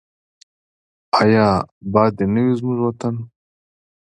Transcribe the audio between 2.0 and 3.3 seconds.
دې نه وي زموږ وطن؟